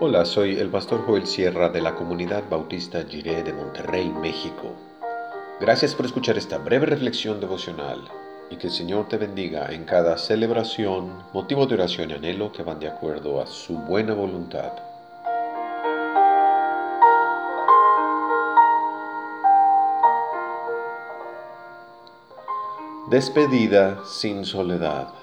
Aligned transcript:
Hola, 0.00 0.24
soy 0.24 0.60
el 0.60 0.68
pastor 0.68 1.04
Joel 1.04 1.26
Sierra 1.26 1.70
de 1.70 1.80
la 1.80 1.96
comunidad 1.96 2.44
bautista 2.48 3.02
Jiré 3.02 3.42
de 3.42 3.52
Monterrey, 3.52 4.08
México. 4.08 4.76
Gracias 5.60 5.96
por 5.96 6.06
escuchar 6.06 6.38
esta 6.38 6.56
breve 6.56 6.86
reflexión 6.86 7.40
devocional 7.40 8.08
y 8.48 8.54
que 8.58 8.68
el 8.68 8.72
Señor 8.72 9.08
te 9.08 9.16
bendiga 9.16 9.66
en 9.72 9.84
cada 9.84 10.16
celebración, 10.16 11.24
motivo 11.32 11.66
de 11.66 11.74
oración 11.74 12.10
y 12.10 12.12
anhelo 12.12 12.52
que 12.52 12.62
van 12.62 12.78
de 12.78 12.86
acuerdo 12.86 13.42
a 13.42 13.46
su 13.48 13.76
buena 13.76 14.14
voluntad. 14.14 14.70
Despedida 23.10 24.04
sin 24.04 24.44
soledad. 24.44 25.17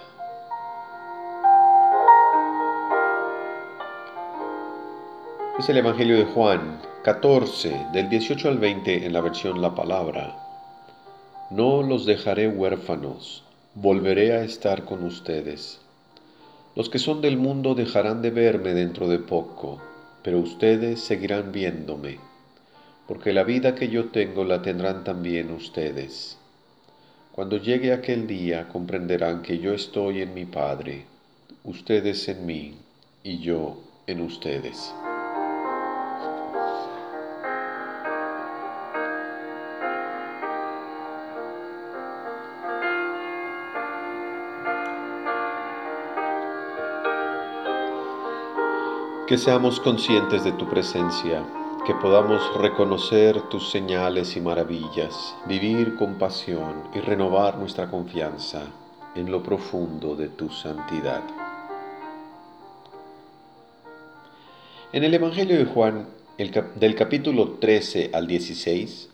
Es 5.57 5.69
el 5.69 5.77
Evangelio 5.77 6.17
de 6.17 6.25
Juan 6.25 6.81
14, 7.05 7.87
del 7.93 8.09
18 8.09 8.49
al 8.49 8.57
20 8.57 9.05
en 9.05 9.13
la 9.13 9.21
versión 9.21 9.61
La 9.61 9.73
Palabra. 9.73 10.35
No 11.49 11.81
los 11.81 12.05
dejaré 12.05 12.49
huérfanos, 12.49 13.41
volveré 13.73 14.33
a 14.33 14.43
estar 14.43 14.83
con 14.83 15.05
ustedes. 15.05 15.79
Los 16.75 16.89
que 16.89 16.99
son 16.99 17.21
del 17.21 17.37
mundo 17.37 17.73
dejarán 17.73 18.21
de 18.21 18.31
verme 18.31 18.73
dentro 18.73 19.07
de 19.07 19.17
poco, 19.17 19.81
pero 20.23 20.39
ustedes 20.39 20.99
seguirán 20.99 21.53
viéndome, 21.53 22.19
porque 23.07 23.31
la 23.31 23.45
vida 23.45 23.75
que 23.75 23.87
yo 23.87 24.09
tengo 24.09 24.43
la 24.43 24.61
tendrán 24.61 25.05
también 25.05 25.51
ustedes. 25.51 26.37
Cuando 27.31 27.55
llegue 27.55 27.93
aquel 27.93 28.27
día 28.27 28.67
comprenderán 28.67 29.41
que 29.41 29.59
yo 29.59 29.73
estoy 29.73 30.21
en 30.21 30.33
mi 30.33 30.43
Padre, 30.45 31.05
ustedes 31.63 32.27
en 32.27 32.45
mí 32.45 32.77
y 33.23 33.39
yo 33.39 33.77
en 34.05 34.19
ustedes. 34.19 34.93
Que 49.27 49.39
seamos 49.39 49.79
conscientes 49.79 50.43
de 50.43 50.51
tu 50.51 50.69
presencia, 50.69 51.43
que 51.83 51.95
podamos 51.95 52.39
reconocer 52.61 53.41
tus 53.49 53.71
señales 53.71 54.37
y 54.37 54.39
maravillas, 54.39 55.35
vivir 55.47 55.95
con 55.95 56.19
pasión 56.19 56.83
y 56.93 56.99
renovar 56.99 57.57
nuestra 57.57 57.89
confianza 57.89 58.67
en 59.15 59.31
lo 59.31 59.41
profundo 59.41 60.15
de 60.15 60.27
tu 60.27 60.51
santidad. 60.51 61.23
En 64.93 65.03
el 65.03 65.11
Evangelio 65.15 65.57
de 65.57 65.65
Juan, 65.65 66.05
del 66.75 66.93
capítulo 66.93 67.53
13 67.59 68.11
al 68.13 68.27
16, 68.27 69.09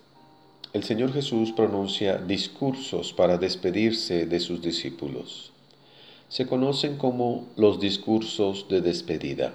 el 0.74 0.84
Señor 0.84 1.14
Jesús 1.14 1.54
pronuncia 1.54 2.18
discursos 2.18 3.14
para 3.14 3.38
despedirse 3.38 4.26
de 4.26 4.42
sus 4.42 4.62
discípulos. 4.62 5.54
Se 6.28 6.48
conocen 6.48 6.98
como 6.98 7.48
los 7.56 7.80
discursos 7.80 8.68
de 8.68 8.82
despedida. 8.82 9.54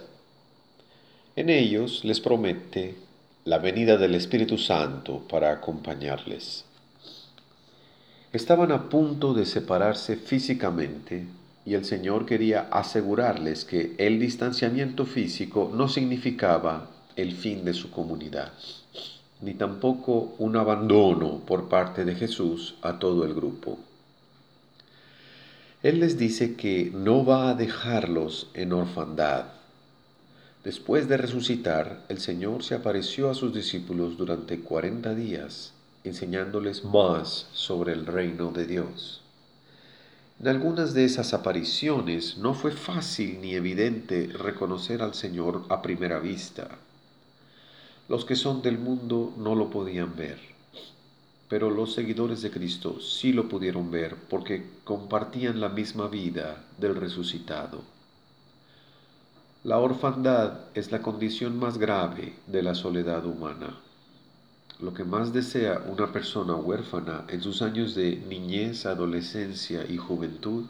En 1.37 1.51
ellos 1.51 2.03
les 2.03 2.19
promete 2.19 2.95
la 3.45 3.59
venida 3.59 3.99
del 3.99 4.15
Espíritu 4.15 4.57
Santo 4.57 5.21
para 5.29 5.53
acompañarles. 5.53 6.65
Estaban 8.33 8.73
a 8.73 8.89
punto 8.89 9.35
de 9.35 9.45
separarse 9.45 10.17
físicamente 10.17 11.27
y 11.67 11.75
el 11.75 11.85
Señor 11.85 12.25
quería 12.25 12.69
asegurarles 12.71 13.67
que 13.67 13.95
el 13.99 14.19
distanciamiento 14.19 15.05
físico 15.05 15.71
no 15.75 15.89
significaba 15.89 16.89
el 17.17 17.33
fin 17.33 17.67
de 17.67 17.75
su 17.75 17.91
comunidad, 17.91 18.53
ni 19.43 19.53
tampoco 19.53 20.35
un 20.39 20.57
abandono 20.57 21.41
por 21.41 21.69
parte 21.69 22.07
de 22.07 22.15
Jesús 22.15 22.77
a 22.81 22.99
todo 22.99 23.27
el 23.27 23.35
grupo. 23.35 23.79
Él 25.83 26.01
les 26.01 26.17
dice 26.17 26.57
que 26.57 26.91
no 26.95 27.27
va 27.27 27.51
a 27.51 27.55
dejarlos 27.55 28.49
en 28.55 28.73
orfandad, 28.73 29.56
Después 30.67 31.09
de 31.09 31.17
resucitar, 31.17 32.05
el 32.09 32.19
Señor 32.19 32.65
se 32.65 32.75
apareció 32.75 33.31
a 33.31 33.35
sus 33.35 33.55
discípulos 33.55 34.17
durante 34.17 34.59
cuarenta 34.59 35.15
días, 35.15 35.73
enseñándoles 36.03 36.85
más 36.85 37.47
sobre 37.53 37.93
el 37.93 38.05
reino 38.05 38.51
de 38.51 38.67
Dios. 38.67 39.23
En 40.41 40.49
algunas 40.49 40.93
de 40.93 41.05
esas 41.05 41.35
apariciones 41.35 42.39
no 42.39 42.53
fue 42.53 42.73
fácil 42.73 43.41
ni 43.41 43.55
evidente 43.55 44.27
reconocer 44.27 45.03
al 45.03 45.15
Señor 45.15 45.65
a 45.69 45.83
primera 45.83 46.19
vista. 46.19 46.67
Los 48.09 48.25
que 48.25 48.35
son 48.35 48.61
del 48.61 48.79
mundo 48.79 49.33
no 49.37 49.55
lo 49.55 49.71
podían 49.71 50.17
ver, 50.17 50.41
pero 51.49 51.71
los 51.71 51.95
seguidores 51.95 52.43
de 52.43 52.51
Cristo 52.51 52.99
sí 52.99 53.33
lo 53.33 53.49
pudieron 53.49 53.93
ver 53.93 54.17
porque 54.29 54.67
compartían 54.83 55.61
la 55.61 55.69
misma 55.69 56.09
vida 56.09 56.65
del 56.77 56.97
resucitado. 56.97 57.96
La 59.67 59.79
orfandad 59.81 60.61
es 60.75 60.93
la 60.93 61.03
condición 61.03 61.59
más 61.59 61.77
grave 61.77 62.37
de 62.47 62.63
la 62.63 62.77
soledad 62.77 63.27
humana. 63.27 63.77
Lo 64.79 64.95
que 64.95 65.03
más 65.03 65.33
desea 65.33 65.83
una 65.89 66.13
persona 66.13 66.55
huérfana 66.55 67.25
en 67.27 67.43
sus 67.43 67.63
años 67.63 67.97
de 67.97 68.15
niñez, 68.15 68.87
adolescencia 68.87 69.85
y 69.85 69.97
juventud 69.97 70.67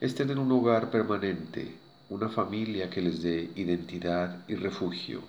es 0.00 0.12
tener 0.16 0.40
un 0.40 0.50
hogar 0.50 0.90
permanente, 0.90 1.76
una 2.10 2.28
familia 2.28 2.90
que 2.90 3.00
les 3.00 3.22
dé 3.22 3.52
identidad 3.54 4.44
y 4.48 4.56
refugio. 4.56 5.20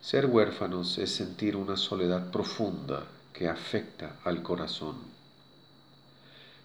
Ser 0.00 0.26
huérfanos 0.26 0.96
es 0.98 1.10
sentir 1.10 1.56
una 1.56 1.76
soledad 1.76 2.30
profunda 2.30 3.02
que 3.32 3.48
afecta 3.48 4.20
al 4.22 4.44
corazón. 4.44 4.94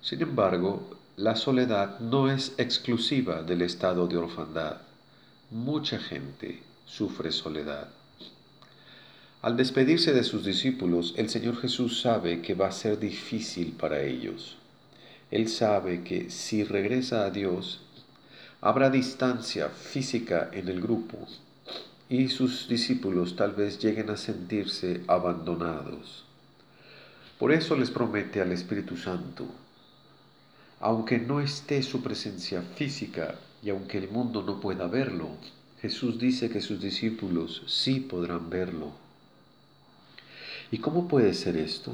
Sin 0.01 0.21
embargo, 0.21 0.87
la 1.15 1.35
soledad 1.35 1.99
no 1.99 2.27
es 2.27 2.53
exclusiva 2.57 3.43
del 3.43 3.61
estado 3.61 4.07
de 4.07 4.17
orfandad. 4.17 4.77
Mucha 5.51 5.99
gente 5.99 6.63
sufre 6.87 7.31
soledad. 7.31 7.87
Al 9.43 9.55
despedirse 9.55 10.11
de 10.11 10.23
sus 10.23 10.43
discípulos, 10.43 11.13
el 11.15 11.29
Señor 11.29 11.57
Jesús 11.57 12.01
sabe 12.01 12.41
que 12.41 12.55
va 12.55 12.69
a 12.69 12.71
ser 12.71 12.97
difícil 12.97 13.73
para 13.73 14.01
ellos. 14.01 14.57
Él 15.29 15.49
sabe 15.49 16.03
que 16.03 16.31
si 16.31 16.63
regresa 16.63 17.25
a 17.25 17.29
Dios, 17.29 17.81
habrá 18.59 18.89
distancia 18.89 19.69
física 19.69 20.49
en 20.51 20.67
el 20.67 20.81
grupo 20.81 21.27
y 22.09 22.29
sus 22.29 22.67
discípulos 22.67 23.35
tal 23.35 23.51
vez 23.51 23.77
lleguen 23.77 24.09
a 24.09 24.17
sentirse 24.17 25.03
abandonados. 25.07 26.23
Por 27.37 27.51
eso 27.51 27.75
les 27.75 27.91
promete 27.91 28.41
al 28.41 28.51
Espíritu 28.51 28.97
Santo 28.97 29.45
aunque 30.83 31.17
no 31.17 31.39
esté 31.39 31.81
su 31.81 32.01
presencia 32.01 32.61
física 32.61 33.35
y 33.63 33.69
aunque 33.69 33.97
el 33.97 34.09
mundo 34.09 34.43
no 34.43 34.59
pueda 34.59 34.85
verlo, 34.87 35.29
Jesús 35.81 36.19
dice 36.19 36.49
que 36.49 36.59
sus 36.59 36.81
discípulos 36.81 37.63
sí 37.67 38.01
podrán 38.01 38.49
verlo. 38.49 38.91
¿Y 40.71 40.79
cómo 40.79 41.07
puede 41.07 41.33
ser 41.35 41.55
esto? 41.55 41.93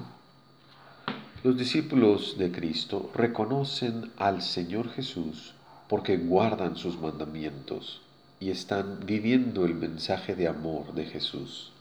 Los 1.44 1.56
discípulos 1.56 2.40
de 2.40 2.52
Cristo 2.52 3.12
reconocen 3.14 4.12
al 4.18 4.42
Señor 4.42 4.90
Jesús 4.90 5.54
porque 5.88 6.18
guardan 6.18 6.76
sus 6.76 7.00
mandamientos 7.00 8.02
y 8.40 8.50
están 8.50 9.06
viviendo 9.06 9.66
el 9.66 9.76
mensaje 9.76 10.34
de 10.34 10.48
amor 10.48 10.96
de 10.96 11.06
Jesús. 11.06 11.72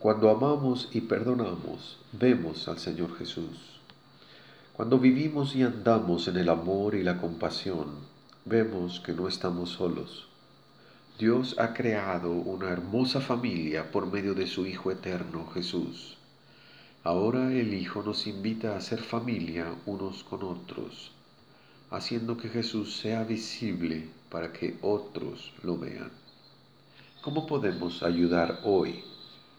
Cuando 0.00 0.28
amamos 0.28 0.88
y 0.90 1.02
perdonamos, 1.02 1.98
vemos 2.10 2.66
al 2.66 2.80
Señor 2.80 3.16
Jesús. 3.16 3.69
Cuando 4.72 4.98
vivimos 4.98 5.54
y 5.56 5.62
andamos 5.62 6.28
en 6.28 6.36
el 6.36 6.48
amor 6.48 6.94
y 6.94 7.02
la 7.02 7.18
compasión, 7.18 7.88
vemos 8.44 9.00
que 9.00 9.12
no 9.12 9.28
estamos 9.28 9.70
solos. 9.70 10.28
Dios 11.18 11.56
ha 11.58 11.74
creado 11.74 12.32
una 12.32 12.70
hermosa 12.70 13.20
familia 13.20 13.90
por 13.90 14.10
medio 14.10 14.34
de 14.34 14.46
su 14.46 14.66
Hijo 14.66 14.90
eterno 14.90 15.46
Jesús. 15.52 16.16
Ahora 17.04 17.52
el 17.52 17.74
Hijo 17.74 18.02
nos 18.02 18.26
invita 18.26 18.76
a 18.76 18.80
ser 18.80 19.00
familia 19.00 19.74
unos 19.84 20.24
con 20.24 20.42
otros, 20.42 21.12
haciendo 21.90 22.38
que 22.38 22.48
Jesús 22.48 22.96
sea 22.96 23.24
visible 23.24 24.08
para 24.30 24.52
que 24.52 24.78
otros 24.80 25.52
lo 25.62 25.76
vean. 25.76 26.10
¿Cómo 27.20 27.46
podemos 27.46 28.02
ayudar 28.02 28.60
hoy 28.64 29.04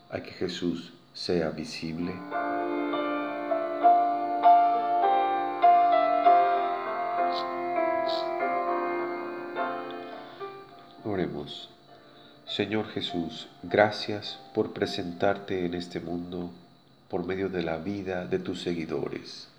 a 0.09 0.23
que 0.23 0.31
Jesús 0.31 0.93
sea 1.13 1.51
visible? 1.51 2.13
Oremos. 11.11 11.67
Señor 12.45 12.87
Jesús, 12.87 13.49
gracias 13.63 14.39
por 14.53 14.71
presentarte 14.71 15.65
en 15.65 15.73
este 15.73 15.99
mundo 15.99 16.51
por 17.09 17.25
medio 17.25 17.49
de 17.49 17.63
la 17.63 17.75
vida 17.75 18.25
de 18.25 18.39
tus 18.39 18.61
seguidores. 18.61 19.49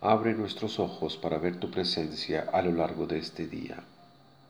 Abre 0.00 0.34
nuestros 0.34 0.80
ojos 0.80 1.16
para 1.18 1.38
ver 1.38 1.60
tu 1.60 1.70
presencia 1.70 2.48
a 2.52 2.62
lo 2.62 2.72
largo 2.72 3.06
de 3.06 3.18
este 3.18 3.46
día. 3.46 3.84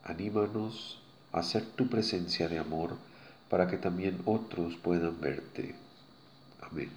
Anímanos 0.05 1.03
hacer 1.33 1.67
tu 1.67 1.87
presencia 1.87 2.49
de 2.49 2.61
amor 2.61 2.97
para 3.51 3.69
que 3.69 3.77
también 3.77 4.23
otros 4.25 4.75
puedan 4.77 5.21
verte. 5.21 5.75
Amén. 6.63 6.91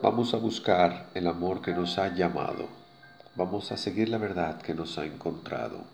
Vamos 0.00 0.32
a 0.32 0.36
buscar 0.36 1.10
el 1.12 1.26
amor 1.26 1.60
que 1.60 1.72
nos 1.72 1.98
ha 1.98 2.14
llamado. 2.14 2.81
Vamos 3.34 3.72
a 3.72 3.78
seguir 3.78 4.10
la 4.10 4.18
verdad 4.18 4.60
que 4.60 4.74
nos 4.74 4.98
ha 4.98 5.06
encontrado. 5.06 5.84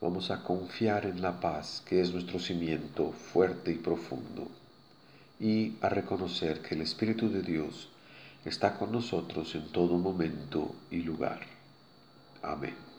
Vamos 0.00 0.30
a 0.30 0.44
confiar 0.44 1.04
en 1.04 1.20
la 1.20 1.40
paz 1.40 1.82
que 1.84 2.00
es 2.00 2.12
nuestro 2.12 2.38
cimiento 2.38 3.10
fuerte 3.10 3.72
y 3.72 3.74
profundo. 3.74 4.46
Y 5.40 5.74
a 5.80 5.88
reconocer 5.88 6.62
que 6.62 6.76
el 6.76 6.82
Espíritu 6.82 7.28
de 7.28 7.42
Dios 7.42 7.88
está 8.44 8.78
con 8.78 8.92
nosotros 8.92 9.52
en 9.56 9.66
todo 9.72 9.98
momento 9.98 10.72
y 10.92 11.02
lugar. 11.02 11.40
Amén. 12.40 12.89